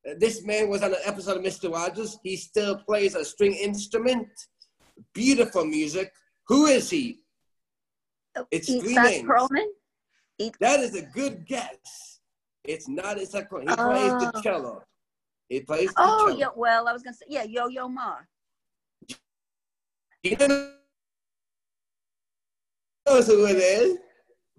[0.08, 1.72] uh, this man was on an episode of Mr.
[1.74, 2.18] Rogers.
[2.24, 4.28] He still plays a string instrument.
[5.14, 6.12] Beautiful music.
[6.48, 7.20] Who is he?
[8.52, 9.30] It's three Itzhak names.
[9.30, 9.66] Perlman?
[10.60, 12.20] That is a good guess.
[12.64, 13.68] It's not Isaac Cohen.
[13.68, 14.42] He plays the Oh.
[14.42, 14.84] cello.
[15.50, 16.38] He plays the Oh, cello.
[16.38, 16.48] yeah.
[16.56, 18.18] Well, I was gonna say, yeah, Yo Yo Ma.
[20.24, 20.74] You know
[23.08, 23.98] knows who it is?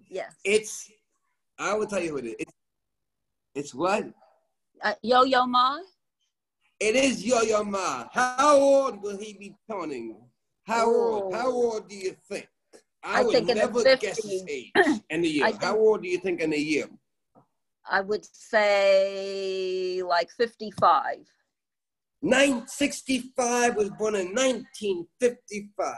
[0.09, 0.35] Yes.
[0.43, 0.91] It's,
[1.59, 2.35] I will tell you who it is.
[2.39, 2.53] It's,
[3.55, 4.05] it's what?
[4.81, 5.77] Uh, Yo Yo Ma.
[6.79, 8.07] It is Yo-Yo Ma.
[8.13, 10.15] How old will he be turning?
[10.65, 11.33] How old?
[11.33, 11.37] Oh.
[11.37, 12.47] How old do you think?
[13.03, 14.71] I, I would never guess his age
[15.09, 15.47] in the year.
[15.47, 16.85] Think- How old do you think in a year?
[17.89, 21.17] I would say like 55.
[22.21, 25.95] 965 was born in 1955.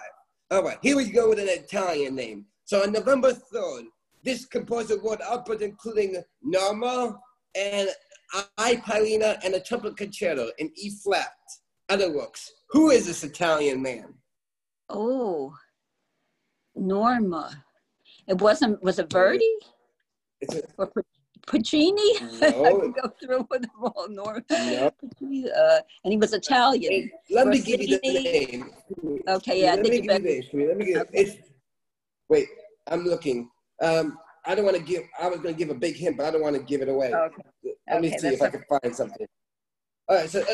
[0.52, 2.46] All right, here we go with an Italian name.
[2.66, 3.84] So on November 3rd,
[4.24, 7.20] this composer wrote output including Norma
[7.56, 7.90] and
[8.58, 11.34] I Paulina and a trumpet concerto in E flat.
[11.90, 12.50] Other works.
[12.70, 14.14] Who is this Italian man?
[14.90, 15.54] Oh,
[16.76, 17.64] Norma.
[18.28, 19.44] It wasn't, was it Verdi
[20.40, 21.02] It's a, or Pu-
[21.48, 22.16] Puccini?
[22.42, 22.80] I No.
[22.80, 24.08] could go through with them all.
[24.10, 24.42] Norma.
[24.50, 24.92] no.
[24.92, 26.94] Puccini, Uh, and he was Italian.
[26.94, 28.72] It- let me give you the name.
[29.28, 30.46] Okay, yeah, let me give you this.
[30.54, 31.44] Let me give Okay.
[32.30, 32.48] wait,
[32.88, 33.50] I'm looking.
[33.82, 36.32] Um, I don't want to give I was gonna give a big hint, but I
[36.32, 37.14] don't want to give it away.
[37.14, 37.42] Okay.
[37.90, 39.28] Let me okay, see if I can find something.
[40.08, 40.46] All right, so uh,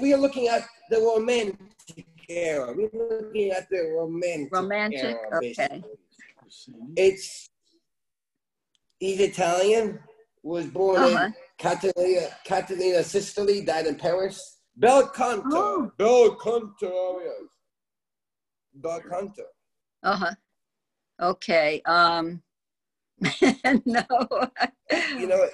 [0.00, 1.58] we are looking at the romantic
[2.28, 2.72] era.
[2.76, 5.82] We're looking at the romantic, Romantic, era, okay.
[6.96, 7.50] It's
[8.98, 9.98] he's Italian.
[10.42, 11.24] Was born Uh-huh.
[11.26, 13.62] in Catalina, Catalina, Sicily.
[13.64, 14.58] Died in Paris.
[14.76, 15.42] Bel Canto.
[15.52, 15.90] Oh.
[15.96, 16.70] Bel Canto.
[16.82, 17.46] oh.
[18.74, 19.42] Bel Canto.
[20.02, 20.34] Uh huh.
[21.20, 21.80] Okay.
[21.86, 22.42] Um.
[23.84, 24.04] no.
[25.18, 25.48] You know.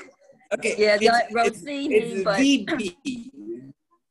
[0.55, 0.75] Okay.
[0.79, 3.31] Yeah, it's, not it's, it's but VB.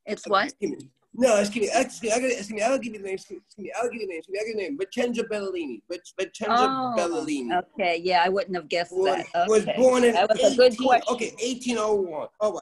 [0.06, 0.46] it's what?
[0.48, 0.90] Excuse me.
[1.16, 1.72] No, excuse me.
[1.74, 2.12] Excuse me.
[2.12, 2.62] I gotta, excuse me.
[2.62, 3.16] I'll give you the name.
[3.16, 3.72] Excuse me.
[3.76, 4.20] I'll give you the name.
[4.20, 4.40] Excuse me.
[4.40, 4.78] I'll give you the name.
[4.78, 5.82] Vincenzo Bellini.
[5.90, 7.52] Vin- Vincenzo Oh, Bellini.
[7.54, 8.00] okay.
[8.04, 9.48] Yeah, I wouldn't have guessed Was, that.
[9.50, 11.14] was born in That was 18, a good question.
[11.14, 12.28] Okay, 1801.
[12.40, 12.62] All right.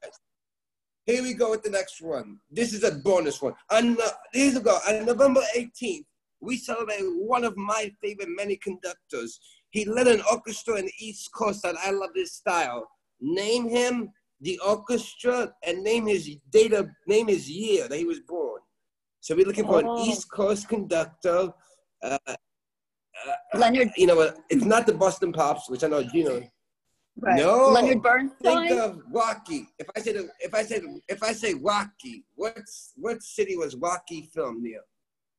[1.05, 2.37] Here we go with the next one.
[2.49, 3.53] This is a bonus one.
[3.71, 4.77] On, uh, here we go.
[4.89, 6.03] On November 18th,
[6.41, 9.39] we celebrate one of my favorite many conductors.
[9.71, 12.87] He led an orchestra in the East Coast that I love his style.
[13.19, 18.19] Name him, the orchestra, and name his date of, name his year that he was
[18.21, 18.61] born.
[19.19, 19.95] So we're looking for Oh.
[20.03, 21.53] an East Coast conductor.
[22.01, 22.17] Uh,
[23.55, 24.31] Leonard, you know?
[24.49, 26.41] It's not the Boston Pops, which I know Gino.
[27.19, 27.35] right.
[27.37, 27.69] No.
[27.71, 28.31] Leonard Burns.
[28.41, 29.67] Think of Rocky.
[29.79, 34.29] If I say if I say if I say Rocky, what's what city was Rocky
[34.33, 34.81] filmed near?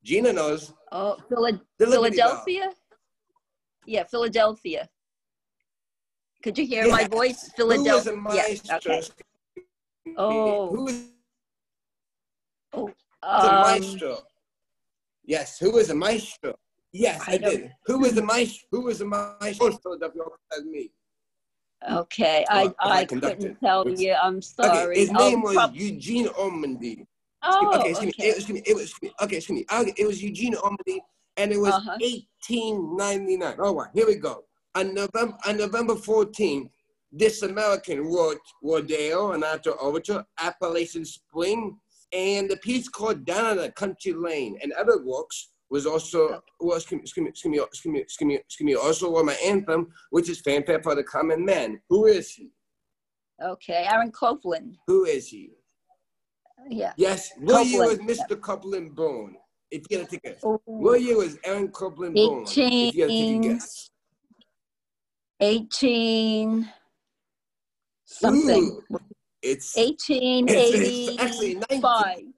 [0.03, 0.73] Gina knows.
[0.91, 2.71] Oh, Phila- Philadelphia.
[3.87, 4.89] Yeah, Philadelphia.
[6.43, 7.51] Could you hear my voice?
[7.57, 8.13] Who was Philadelphia.
[8.13, 8.69] a Yes.
[8.69, 8.93] maestro?
[8.95, 9.09] Okay.
[10.17, 10.69] Oh.
[10.75, 11.03] Who was
[12.75, 12.87] a
[13.27, 14.19] Um, maestro?
[15.25, 15.59] Yes.
[15.59, 16.55] Who was a maestro?
[16.93, 17.75] Yes, I, I did.
[17.87, 18.67] Who was the maestro?
[18.71, 19.67] Who was the maestro?
[19.69, 20.23] of Philadelphia
[20.57, 20.91] as me.
[21.91, 24.15] okay, I Well, I I conducted, couldn't tell which- you.
[24.15, 24.99] I'm Okay, sorry.
[24.99, 27.07] his Oh, name was prob- Eugene Ormandy.
[27.43, 28.09] oh, okay, excuse me.
[28.19, 28.29] okay.
[28.31, 28.63] It, excuse me.
[28.67, 29.37] It was okay.
[29.37, 29.67] Excuse me.
[29.69, 30.99] I'll, it was Eugene Ormandy,
[31.39, 31.97] and it was Uh-huh.
[32.01, 33.61] 1899.
[33.61, 34.45] All right, here we go.
[34.75, 36.71] On November on November 14th,
[37.11, 41.79] this American wrote Rodeo, an after overture, Appalachian Spring,
[42.13, 46.83] and the piece called Down on the Country Lane, and other works was also was
[46.91, 50.29] excuse me, excuse me, excuse me, excuse me, excuse me, also wrote my anthem, which
[50.29, 51.81] is Fanfare for the Common Man.
[51.89, 52.51] Who is he?
[53.43, 54.77] Okay, Aaron Copland.
[54.87, 55.51] Who is he?
[56.69, 56.93] Yeah.
[56.97, 58.41] Yes, was Copland, Mr.
[58.41, 59.37] Copland born?
[59.71, 62.45] If you gotta take a Oh, what year was Aaron Copland born?
[62.47, 63.91] If you gotta take a guess.
[65.41, 66.73] 18
[68.05, 68.81] something.
[68.91, 68.99] Ooh,
[69.43, 70.81] it's, 1885.
[70.81, 72.35] it's actually 19,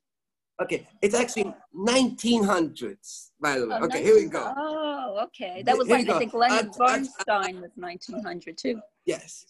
[0.63, 3.77] okay, it's actually 1900s, by the way.
[3.81, 4.53] Oh, okay, here we go.
[4.57, 5.63] Oh, okay.
[5.63, 8.81] That was Here like, I think Leonard I- Bernstein was 1900 too.
[9.07, 9.47] Yes.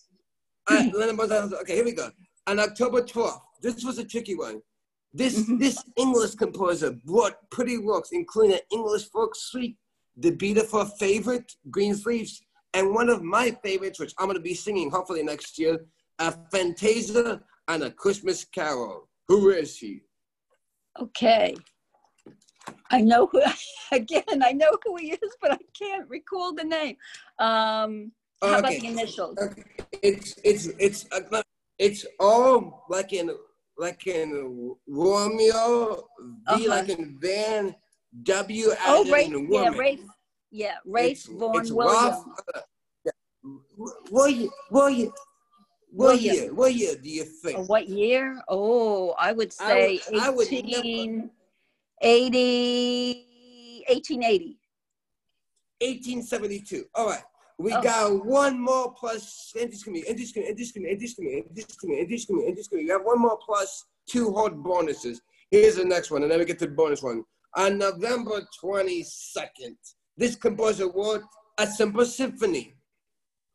[0.69, 2.11] All right, Leonard Bernstein- okay, here we go.
[2.47, 4.63] On October 12th, this was a tricky one.
[5.13, 5.59] This Mhm.
[5.59, 9.77] this English composer brought pretty works, including an English folk suite,
[10.17, 12.43] the beautiful favorite, Greensleeves,
[12.75, 15.85] and one of my favorites, which I'm gonna be singing hopefully next year,
[16.21, 19.09] a Fantasia and a Christmas Carol.
[19.29, 20.03] Who is he?
[20.99, 21.57] Okay.
[22.91, 23.43] I know who,
[23.93, 26.97] again, I know who he is, but I can't recall the name.
[27.39, 29.39] Um, how about the initials?
[29.39, 29.65] Okay,
[30.03, 31.43] it's it's it's uh,
[31.79, 33.31] it's all like in
[33.81, 36.05] like in Romeo, V
[36.47, 36.69] Uh-huh.
[36.69, 37.75] like in Van,
[38.23, 39.79] W Oh, as Rafe, in yeah, woman.
[39.79, 40.05] Rafe,
[40.51, 42.23] yeah, Rafe It's- Vaughan it's uh,
[44.11, 44.51] what year?
[44.69, 45.11] What year?
[45.93, 46.53] What year?
[46.55, 47.67] What year do you think?
[47.69, 48.43] What year?
[48.49, 51.31] Oh, I would I say would- I would never-
[52.03, 54.59] 1880, 1880.
[55.81, 56.85] 1872.
[56.95, 57.23] All right.
[57.61, 57.83] We Oh.
[57.83, 62.87] got one more plus indiscriminate, indiscriminate, indiscriminate, indiscriminate, indiscriminate, indiscriminate, indiscriminate.
[62.87, 65.21] We have one more plus two hard bonuses.
[65.51, 67.23] Here's the next one, and then we get to the bonus one.
[67.57, 69.77] On November 22nd,
[70.17, 71.23] this composer wrote
[71.59, 72.77] a simple symphony.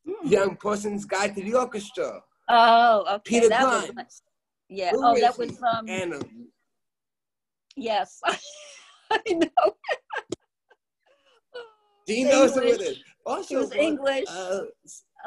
[0.07, 0.27] Hmm.
[0.27, 2.21] Young person's guide to the orchestra.
[2.47, 3.21] Oh, okay.
[3.25, 3.95] Peter that was Grimes.
[3.95, 4.21] nice.
[4.69, 4.91] Yeah.
[4.91, 6.13] Who oh, that was um.
[6.13, 6.19] Uh,
[7.75, 8.21] Yes.
[9.11, 9.75] I know.
[12.05, 12.99] do you know who it is?
[13.25, 14.25] Also, It was one, English.
[14.29, 14.61] Uh,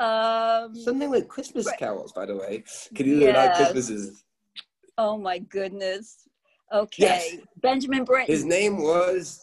[0.01, 0.75] Um.
[0.77, 2.63] something like Christmas carols, by the way.
[2.95, 3.57] Can you do like Yes.
[3.73, 4.25] Christmases?
[4.97, 6.29] Oh my goodness.
[6.73, 7.41] Okay.
[7.57, 8.33] Benjamin Britten.
[8.33, 9.41] His name was.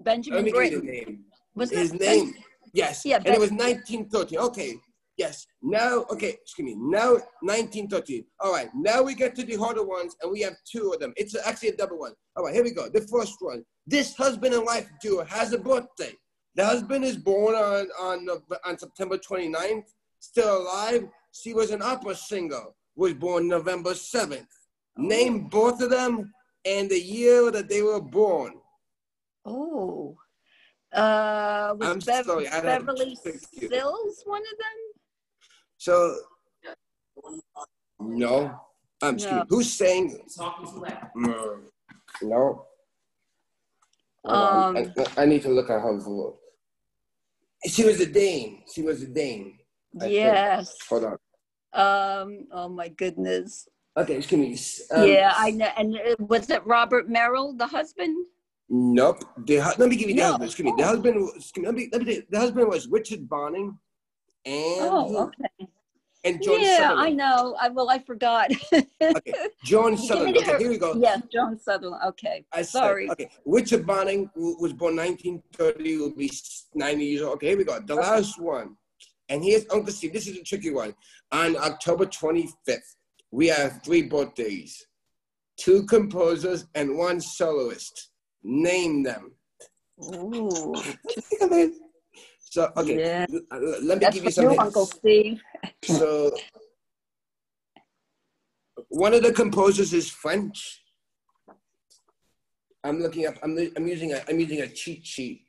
[0.00, 0.86] Benjamin me give you the Britten.
[1.08, 1.24] name.
[1.54, 2.34] Was His name.
[2.72, 3.04] Yes.
[3.04, 4.38] Yeah, And Ben- it was 1913.
[4.38, 4.74] Okay.
[5.18, 5.46] Yes.
[5.62, 6.74] Now, okay, excuse me.
[6.76, 8.24] Now, 1913.
[8.40, 8.70] All right.
[8.74, 11.12] Now we get to the harder ones, and we have two of them.
[11.16, 12.14] It's actually a double one.
[12.36, 12.88] All right, here we go.
[12.88, 13.64] The first one.
[13.86, 16.14] This husband and wife duo has a birthday.
[16.54, 19.84] The husband is born on, on, Nov- on September 29th,
[20.18, 21.08] still alive.
[21.32, 22.62] She was an opera singer,
[22.94, 24.46] was born November 7th.
[24.98, 26.30] Name both of them
[26.66, 28.52] and the year that they were born.
[29.46, 30.16] Oh.
[30.92, 33.68] Uh, was I'm Bev- sorry, I'd have to Beverly trick you.
[33.70, 35.00] Sills one of them?
[35.78, 36.16] So,
[37.98, 38.60] no.
[39.00, 39.38] Um, excuse me.
[39.38, 39.46] No.
[39.48, 40.20] Who's saying?
[41.16, 41.58] No.
[42.20, 42.66] No.
[44.24, 44.86] Um, I,
[45.16, 46.36] I need to look at her for.
[47.66, 48.62] She was a dame.
[48.72, 49.58] She was a dame.
[50.00, 50.14] I think.
[50.14, 50.74] yes.
[50.88, 51.18] Hold on.
[51.74, 53.68] Um, oh my goodness.
[53.96, 54.40] Okay, excuse
[54.90, 54.96] me.
[54.96, 55.68] Um, yeah, I know.
[55.76, 58.26] And uh, was it Robert Merrill, the husband?
[58.68, 59.22] Nope.
[59.46, 60.26] The, hu- let me give you the No.
[60.32, 60.44] husband.
[60.50, 60.74] Excuse me.
[60.78, 61.16] The husband.
[61.16, 61.66] was- Excuse me.
[61.66, 63.76] Let me, let me, the husband was Richard Bonynge,
[64.46, 65.68] and Oh, okay.
[66.24, 67.00] And Joan yeah, Sutherland.
[67.00, 67.56] I know.
[67.60, 68.52] I well, I forgot.
[68.72, 69.32] Okay,
[69.64, 70.36] Joan Sutherland.
[70.38, 70.94] Okay, here we go.
[70.96, 72.02] yeah, Joan Sutherland.
[72.06, 72.44] Okay.
[72.52, 73.10] I said, Sorry.
[73.10, 76.30] okay, Richard Bonynge was born 1930, will be
[76.74, 77.34] 90 years old.
[77.34, 77.80] Okay, here we go.
[77.80, 78.76] The last one.
[79.28, 80.12] And here's oh, Uncle Steve.
[80.12, 80.94] This is a tricky one.
[81.32, 82.96] On October 25th,
[83.30, 84.86] we have three birthdays
[85.62, 88.10] two composers and one soloist.
[88.42, 89.32] Name them.
[90.02, 90.74] Ooh,
[92.52, 93.24] So, okay, Yeah.
[93.50, 94.64] Uh, l- let me that's give you some you, hints.
[94.64, 95.40] Uncle Steve.
[95.84, 96.36] So,
[98.90, 100.82] one of the composers is French.
[102.84, 103.36] I'm looking up.
[103.42, 104.20] I'm, I'm using a.
[104.28, 105.46] I'm using a cheat sheet.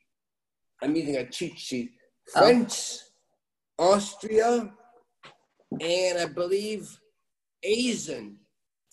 [0.82, 1.92] I'm using a cheat sheet.
[2.38, 2.40] Oh.
[2.40, 2.74] French,
[3.78, 4.72] Austria,
[5.82, 6.98] and I believe
[7.64, 8.38] Asian.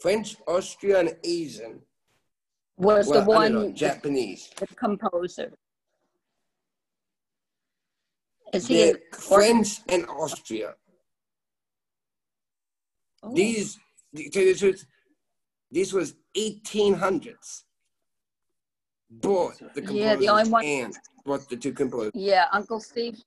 [0.01, 1.81] French, Austria, and Asian.
[2.77, 4.51] Was Well, the don't know, one Japanese.
[4.57, 5.53] the composer?
[8.53, 8.75] Is he?
[8.77, 10.75] The in- French and Austria.
[13.23, 13.79] Oh, These,
[14.17, 14.87] to tell you the truth,
[15.71, 17.63] this was 1800s.
[19.11, 22.13] Bought the composers Yeah, the only one- and bought the two composers.
[22.15, 23.19] yeah, Uncle Steve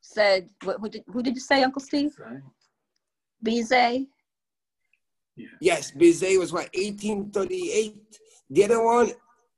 [0.00, 0.48] said.
[0.62, 1.04] What, who did?
[1.08, 2.14] Who did you say, Uncle Steve?
[3.44, 4.06] Bizet.
[5.60, 8.18] Yes, Bizet was what 1838.
[8.50, 9.10] The other one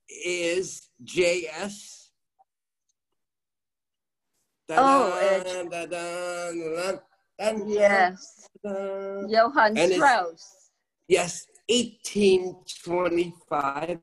[0.09, 2.06] is J.S.
[4.71, 5.65] Oh,
[7.41, 8.49] dun, Yes.
[8.65, 10.71] Johann And Strauss.
[11.09, 14.01] Yes, 1825.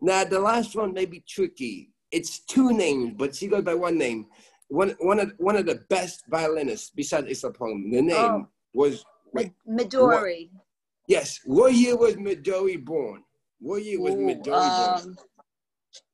[0.00, 1.92] Now the last one may be tricky.
[2.10, 4.26] It's two names, but she goes by one name.
[4.68, 7.52] One one of one of the best violinists besides Isla.
[7.52, 8.48] The name Oh.
[8.74, 10.50] was wait, Mi- Midori.
[11.06, 11.40] yes.
[11.44, 13.22] What year was Midori born?
[13.60, 15.00] What year was Ooh, Midori born?
[15.00, 15.16] um,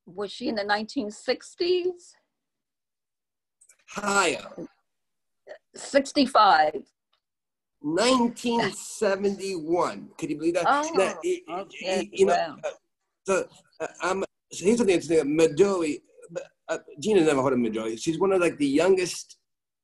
[0.07, 2.14] was she in the 1960s?
[3.90, 4.44] Higher.
[5.74, 6.83] 65.
[7.81, 10.09] 1971.
[10.18, 10.64] Could you believe that?
[10.66, 11.14] Oh, Now,
[11.61, 12.57] okay, you know, wow.
[12.64, 12.70] uh,
[13.27, 13.48] so,
[13.81, 15.38] uh, um, so here's something interesting.
[15.38, 16.01] Midori,
[16.68, 17.96] uh, Gina never heard of Midori.
[18.01, 19.37] She's one of like the youngest.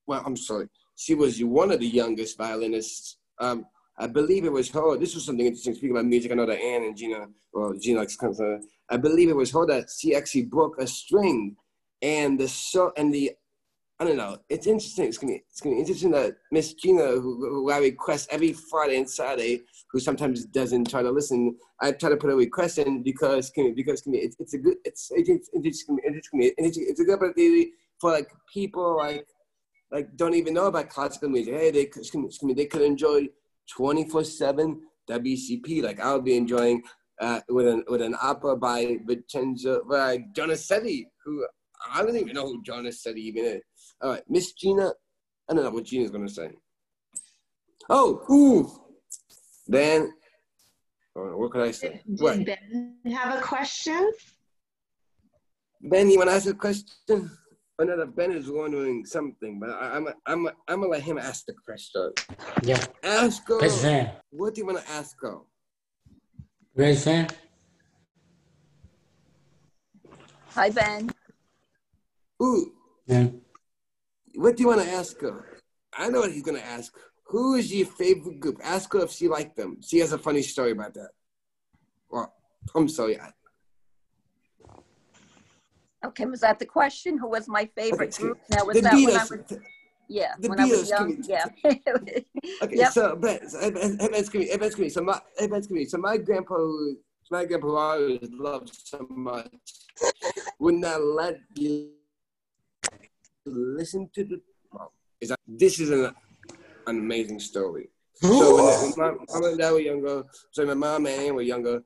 [0.06, 0.66] Well, I'm sorry.
[0.96, 3.16] She was one of the youngest violinists.
[3.40, 3.64] Um,
[3.96, 4.98] I believe it was her.
[4.98, 5.74] This was something interesting.
[5.74, 8.00] Speaking about music, I know that Anne and Gina, well, Gina.
[8.02, 8.58] Uh,
[8.90, 11.56] I believe it was her that she actually broke a string,
[12.02, 13.32] and the so and the
[14.04, 14.36] I don't know.
[14.50, 15.06] It's interesting.
[15.06, 18.52] It's gonna be, it's gonna be interesting that Miss Gina, who, who I request every
[18.52, 22.76] Friday and Saturday, who sometimes doesn't try to listen, I try to put a request
[22.76, 25.86] in because because it's, it's a good it's it's it's, it's,
[26.34, 29.26] it's, it's, a good opportunity for like people like
[29.90, 31.54] like don't even know about classical music.
[31.54, 32.04] Hey, they could
[32.54, 33.28] they could enjoy
[33.74, 36.82] twenty four seven WCP like I'll be enjoying
[37.22, 41.46] uh, with an with an opera by Vincenzo by Donizetti, who
[41.90, 43.62] I don't even know who Donizetti even is.
[44.02, 44.92] All right, Miss Gina,
[45.48, 46.50] I don't know what Gina's gonna say.
[47.88, 48.70] Oh, ooh.
[49.66, 50.12] Then,
[51.16, 52.02] oh, what could I say?
[52.06, 52.44] What?
[52.44, 54.12] Ben have a question?
[55.82, 57.30] Ben, you want to ask a question?
[57.78, 61.18] Oh, no, no, Ben is wondering something, but I, I'm, I'm, I'm gonna let him
[61.18, 62.12] ask the question.
[62.62, 62.82] Yeah.
[63.02, 63.58] Ask her.
[63.58, 64.10] Best friend.
[64.30, 65.38] What do you want to ask her?
[66.76, 67.34] Best friend.
[70.50, 71.10] Hi, Ben.
[72.42, 72.72] Ooh,
[73.06, 73.26] Yeah.
[74.34, 75.58] What do you want to ask her?
[75.96, 76.92] I know what he's gonna ask.
[77.28, 78.58] Who is your favorite group?
[78.62, 79.78] Ask her if she liked them.
[79.82, 81.10] She has a funny story about that.
[82.10, 82.34] Well,
[82.74, 83.18] I'm sorry.
[83.20, 83.32] I-
[86.04, 87.16] Okay, was that the question?
[87.16, 88.38] Who was my favorite Okay, group?
[88.50, 89.58] Now, was The that when I was, Beatles.
[90.08, 91.24] yeah, the when I was Beatles, young?
[91.26, 91.46] Yeah.
[92.62, 92.92] Okay, Yep.
[92.92, 94.88] so but, so, hey, Ben, hey, excuse me, hey, excuse me.
[94.90, 95.84] So my, excuse me.
[95.86, 96.56] So my grandpa,
[97.30, 99.50] my grandpa who I always loved so much,
[100.60, 101.93] would not let you
[103.46, 104.40] listen to the.
[104.72, 106.04] Well, is that, this is an,
[106.86, 107.88] an amazing story.
[108.20, 111.42] So when, when my mom and dad were younger, so my mom and Ann were
[111.42, 111.82] younger,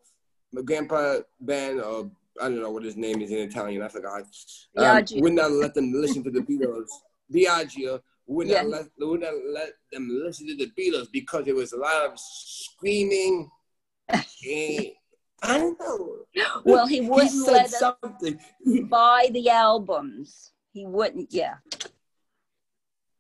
[0.53, 4.21] my grandpa Ben, or I don't know what his name is in Italian, I forgot,
[4.21, 4.25] um,
[4.77, 5.23] Biagio.
[5.23, 6.87] would not let them listen to the Beatles.
[7.35, 8.62] Biagio would Yeah.
[8.62, 12.07] not let would not let them listen to the Beatles because there was a lot
[12.07, 13.51] of screaming.
[14.11, 14.23] and,
[15.42, 16.16] I don't know.
[16.64, 18.38] Well, he wouldn't said let us something.
[18.88, 20.53] buy the albums.
[20.73, 21.57] He wouldn't, yeah.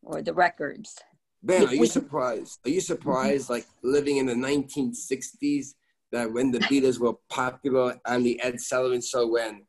[0.02, 0.96] Or the records.
[1.42, 2.60] Ben, are you surprised?
[2.66, 5.74] Are you surprised, like living in the 1960s,
[6.10, 9.66] that when the Beatles were popular and the Ed Sullivan Show, when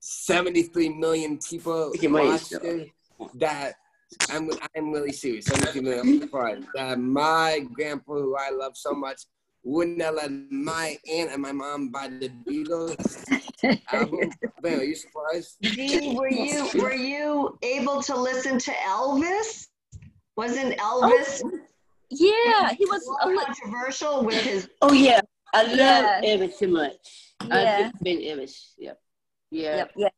[0.00, 2.90] 73 million people Look at my watched it,
[3.36, 3.74] that
[4.30, 5.46] I'm I'm really serious.
[5.46, 6.00] 73 million.
[6.00, 9.22] I'm surprised that my grandpa, who I love so much,
[9.62, 13.26] wouldn't have let my aunt and my mom buy the Beatles
[13.92, 14.30] album.
[14.62, 15.56] Ben, are you surprised?
[15.60, 19.66] Dee, were you were you able to listen to Elvis?
[20.36, 21.58] Wasn't Elvis oh,
[22.10, 24.68] Yeah, he was a a li- controversial with his?
[24.80, 25.20] Oh yeah,
[25.52, 26.20] I love Yeah.
[26.24, 27.34] Elvis too much.
[27.46, 27.90] Yeah.
[27.94, 28.72] I've been Elvis.
[28.78, 28.98] Yep.
[29.50, 29.76] Yeah.
[29.76, 30.08] Yep, yeah.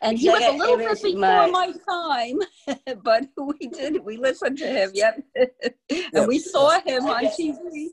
[0.00, 2.38] And he was a little bit before my- my time,
[3.02, 5.20] but we did, we listened to him, yep.
[5.34, 5.74] Yep.
[6.14, 7.90] And we saw him on Okay.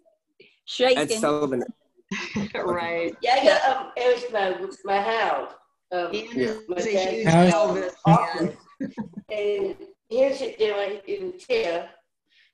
[0.68, 1.20] TV, Ed shaking.
[1.20, 1.64] Sullivan.
[2.56, 3.16] right.
[3.22, 4.32] Yeah, I got um, Elvis
[4.86, 5.52] my my house.
[5.92, 6.76] Um, Ian Yeah.
[6.78, 8.50] is a huge Elvis Awesome.
[8.50, 8.58] fan.
[9.32, 9.76] and
[10.10, 11.90] he'll sit there like in the chair,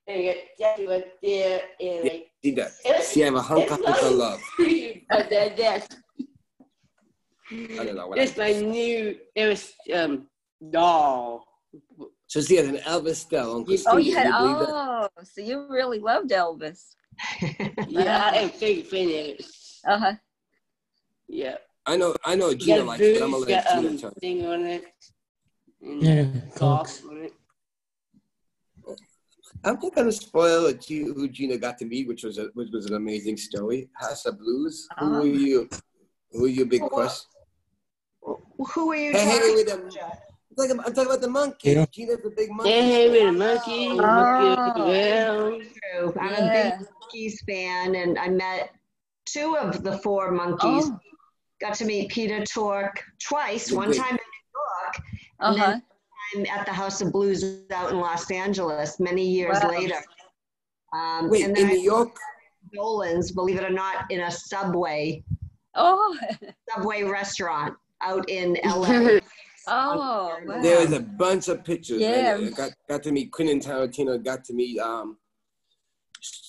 [0.07, 2.79] and you got Jackie right there, and like She does.
[3.11, 4.41] She have a hunk of hunk of love.
[4.59, 5.87] uh, that, that's
[7.51, 10.27] I don't know what I that's my new Elvis um
[10.69, 11.45] doll.
[12.27, 13.65] So she had an Elvis doll.
[13.87, 14.69] Oh, you had, can believe that?
[14.69, 16.95] oh, so you really loved Elvis.
[17.87, 19.79] Yeah, I am big fan of Elvis.
[19.85, 20.13] Uh-huh.
[21.27, 21.55] Yeah.
[21.85, 23.13] I know, I know Gina got likes it.
[23.19, 24.19] but I'm boots, gonna let got Gina um tell you.
[24.19, 24.83] thing on it.
[25.81, 26.23] And Yeah,
[26.55, 27.03] golf Cokes.
[27.09, 27.33] on it.
[29.63, 32.45] I'm not gonna spoil it to you who Gina got to meet, which was a,
[32.53, 33.89] which was an amazing story.
[33.93, 34.87] House of Blues.
[34.99, 35.69] Who were you?
[36.31, 37.19] Who were you, big crush?
[38.23, 39.89] Who are you Hey, hey, talking with them.
[40.51, 41.71] I'm talking, I'm talking about the monkey.
[41.71, 41.85] Yeah.
[41.91, 42.69] Gina's the big monkey.
[42.71, 43.95] Yeah, hey, with a monkey, Oh.
[43.95, 45.61] monkey around.
[45.61, 46.19] to?
[46.19, 48.71] I'm a big Monkees fan, and I met
[49.25, 50.59] two of the four Monkees.
[50.91, 50.99] Oh,
[51.61, 53.69] Got to meet Peter Tork twice.
[53.69, 54.95] You One time in New York,
[55.39, 55.71] and uh-huh.
[55.71, 59.69] then I'm at the House of Blues out in Los Angeles many years Wow.
[59.69, 60.01] later.
[60.93, 62.17] Um, Wait, and in then New York?
[62.73, 65.23] Dolan's, believe it or not, in a subway
[65.75, 66.17] Oh,
[66.69, 69.19] subway restaurant out in LA.
[69.67, 70.61] oh, wow.
[70.61, 71.99] There was a bunch of pictures.
[72.01, 72.37] Yeah.
[72.37, 72.47] man.
[72.47, 74.23] I got got to meet Quentin Tarantino.
[74.23, 75.17] Got to meet um.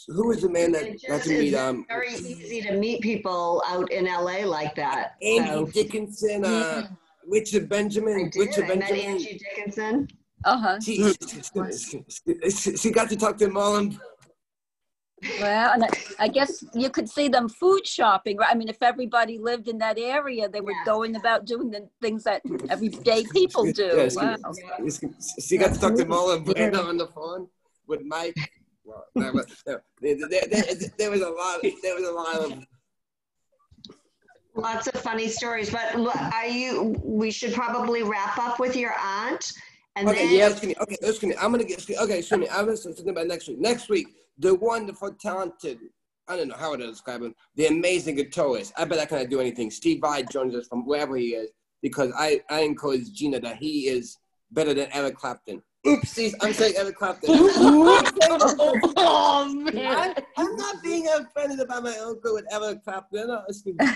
[0.08, 1.86] Who was the man that got to meet is um?
[1.88, 5.14] very easy to meet people out in LA like that.
[5.22, 6.88] Angie So Dickinson, uh, Yeah.
[7.26, 8.38] Richard I Benjamin, did.
[8.40, 9.04] Richard I met Benjamin.
[9.12, 10.08] Angie Dickinson.
[10.44, 10.80] Uh-huh.
[10.80, 12.00] She, she,
[12.50, 13.96] she, she got to talk to Marlon.
[15.40, 18.48] Well, and I, I guess you could see them food shopping, right?
[18.50, 20.86] I mean, if everybody lived in that area, they were Yes.
[20.86, 23.90] going about doing the things that everyday people do.
[23.96, 24.36] Yeah, she, Wow.
[25.40, 27.48] she got to talk to Marlon Brando on the phone
[27.86, 28.36] with Mike.
[28.84, 30.16] Well, that was, there, there,
[30.50, 30.62] there,
[30.98, 31.60] there was a lot.
[31.82, 32.64] There was a lot of.
[34.54, 35.94] Lots of funny stories, but
[36.34, 36.94] are you?
[37.02, 39.50] We should probably wrap up with your aunt,
[39.96, 40.76] and Okay, then yeah, excuse me.
[40.78, 41.34] Okay, excuse me.
[41.40, 41.78] I'm gonna get.
[41.88, 42.48] Okay, excuse me.
[42.50, 43.60] I'm just thinking about next week.
[43.60, 44.08] Next week,
[44.38, 45.78] the wonderful, talented.
[46.28, 47.34] I don't know how to describe him.
[47.56, 48.72] The amazing guitarist.
[48.76, 49.70] I bet I cannot do anything.
[49.70, 51.50] Steve Vai joins us from wherever he is
[51.82, 54.18] because I I encourage Gina that he is
[54.52, 55.62] better than Eric Clapton.
[55.84, 57.30] Oopsies, I'm saying Eric Clapton.
[58.96, 60.14] oh man.
[60.16, 63.26] I'm, I'm not being offended by my uncle with Eric Clapton.
[63.26, 63.86] No, excuse me.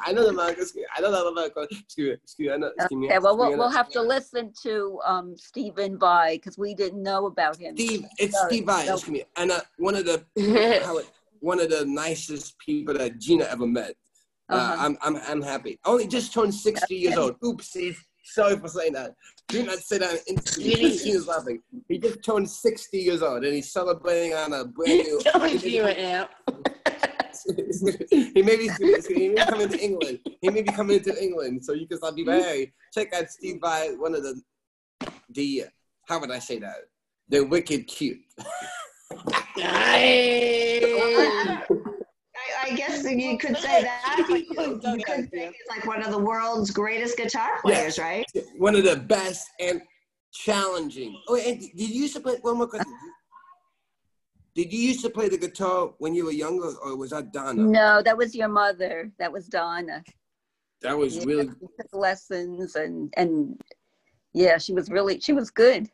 [0.00, 0.54] I know the man.
[0.96, 1.50] I don't know the man.
[1.70, 2.12] Excuse me.
[2.24, 2.52] Excuse me.
[2.54, 2.70] I know.
[2.78, 3.06] Excuse me.
[3.08, 7.26] Okay, well, we'll, we'll have to listen to um, Stephen Vai because we didn't know
[7.26, 7.76] about him.
[7.76, 8.48] Steve, it's Sorry.
[8.48, 8.84] Steve Vai.
[8.84, 9.24] Excuse me.
[9.36, 11.06] And uh, one of the it,
[11.40, 13.94] one of the nicest people that Gina ever met.
[14.48, 14.76] Uh, Uh-huh.
[14.78, 15.78] I'm I'm I'm happy.
[15.84, 17.38] Only just turned 60 years old.
[17.40, 17.96] Oopsies.
[18.32, 19.14] Sorry for saying that.
[19.48, 20.96] Do not say that in Really?
[20.98, 21.60] Gina's laughing.
[21.88, 25.20] He just turned 60 years old and he's celebrating on a brand new.
[25.22, 26.28] Don't right now.
[28.10, 28.70] he may be
[29.08, 30.20] he may be coming to England.
[30.40, 33.58] He may be coming to England, so you can stop be very check out Steve
[33.60, 34.40] Vai one of the
[35.30, 35.64] the
[36.06, 36.76] how would I say that?
[37.28, 38.20] They're wicked cute.
[42.72, 42.80] Nice.
[42.80, 44.24] I, I guess you could say that.
[44.28, 48.24] but You you could say he's like one of the world's greatest guitar players, right?
[48.56, 49.82] One of the best and
[50.32, 51.20] challenging.
[51.28, 52.92] Oh, and did you used to play one more question?
[54.54, 57.62] Did you used to play the guitar when you were younger, or was that Donna?
[57.62, 59.10] No, that was your mother.
[59.18, 60.04] That was Donna.
[60.82, 63.58] That was Yeah, really she took lessons and and
[64.34, 65.88] yeah, she was really she was good.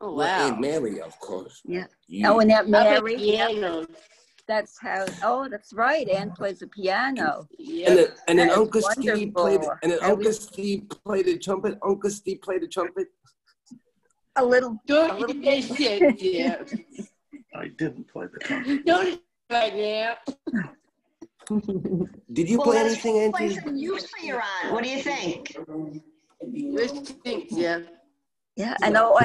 [0.00, 0.48] Oh well, wow.
[0.48, 1.60] Aunt Mary, of course.
[1.64, 1.86] Yeah.
[2.08, 3.16] You- Oh, and that Mary.
[3.16, 3.86] piano.
[4.48, 5.06] That's how.
[5.22, 6.08] Oh, that's right.
[6.08, 7.46] Anne plays the piano.
[7.58, 7.94] and Yeah.
[7.94, 9.70] then, and then That is Uncle Steve played, wonderful.
[9.82, 11.78] and then That Uncle was- Steve played the trumpet.
[11.82, 13.08] Uncle Steve played the trumpet.
[14.36, 14.70] A little.
[14.72, 16.62] a Don't little you get shit, yeah.
[17.54, 18.84] I didn't play the trumpet.
[18.86, 19.20] Don't
[19.50, 20.16] right now.
[22.32, 23.56] Did you Well, play let's anything, play Auntie?
[23.60, 24.72] some You See You're On.
[24.72, 25.56] What do you think?
[26.40, 27.80] Let's think, yeah.
[28.56, 29.12] Yeah, and oh,